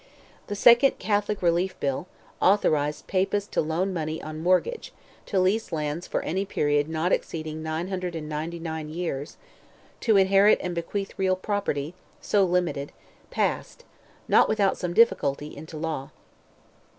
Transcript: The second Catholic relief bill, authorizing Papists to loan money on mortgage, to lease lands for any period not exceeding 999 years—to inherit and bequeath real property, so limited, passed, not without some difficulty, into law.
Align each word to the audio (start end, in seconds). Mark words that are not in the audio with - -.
The 0.47 0.55
second 0.55 0.97
Catholic 0.97 1.43
relief 1.43 1.79
bill, 1.79 2.07
authorizing 2.41 3.05
Papists 3.05 3.47
to 3.51 3.61
loan 3.61 3.93
money 3.93 4.19
on 4.19 4.41
mortgage, 4.41 4.91
to 5.27 5.39
lease 5.39 5.71
lands 5.71 6.07
for 6.07 6.23
any 6.23 6.43
period 6.43 6.89
not 6.89 7.11
exceeding 7.11 7.61
999 7.61 8.89
years—to 8.89 10.17
inherit 10.17 10.57
and 10.63 10.73
bequeath 10.73 11.13
real 11.19 11.35
property, 11.35 11.93
so 12.19 12.43
limited, 12.45 12.91
passed, 13.29 13.83
not 14.27 14.49
without 14.49 14.75
some 14.75 14.95
difficulty, 14.95 15.55
into 15.55 15.77
law. 15.77 16.09